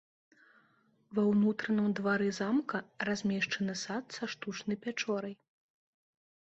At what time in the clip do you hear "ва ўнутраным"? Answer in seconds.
1.17-1.89